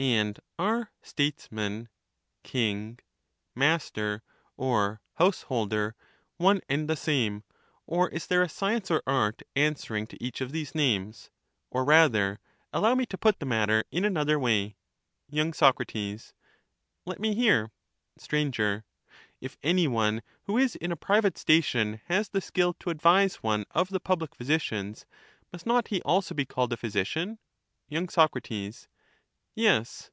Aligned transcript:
And 0.00 0.38
are 0.60 0.92
'statesman,* 1.02 1.88
*king,' 2.44 3.00
* 3.28 3.54
master,' 3.56 4.22
or 4.56 5.00
'house 5.14 5.42
holder,' 5.42 5.96
one 6.36 6.60
and 6.68 6.88
the 6.88 6.94
same; 6.94 7.42
or 7.84 8.08
is 8.10 8.28
there 8.28 8.42
a 8.42 8.48
science 8.48 8.92
or 8.92 9.02
art 9.08 9.42
answering 9.56 10.06
to 10.06 10.24
each 10.24 10.40
of 10.40 10.52
these 10.52 10.72
names? 10.72 11.30
Or 11.72 11.84
rather, 11.84 12.38
allow 12.72 12.94
me 12.94 13.06
to 13.06 13.18
put 13.18 13.40
the 13.40 13.46
matter 13.46 13.82
in 13.90 14.04
another 14.04 14.38
way. 14.38 14.76
259 15.32 15.50
Y. 15.74 16.16
Sac. 16.16 16.34
Let 17.04 17.18
me 17.18 17.34
hear. 17.34 17.72
Str. 18.18 18.36
If 19.40 19.58
any 19.64 19.88
one 19.88 20.22
who 20.44 20.56
is 20.56 20.76
in 20.76 20.92
a 20.92 20.96
private 20.96 21.36
station 21.36 22.00
has 22.04 22.28
the 22.28 22.40
skill 22.40 22.72
to 22.74 22.90
advise 22.90 23.42
one 23.42 23.64
of 23.72 23.88
the 23.88 23.98
public 23.98 24.36
physicians, 24.36 25.06
must 25.52 25.66
not 25.66 25.88
he 25.88 26.00
also 26.02 26.36
be 26.36 26.46
called 26.46 26.72
a 26.72 26.76
physician? 26.76 27.40
Y. 27.90 28.06
Sac. 28.08 28.30
Yes. 29.54 30.12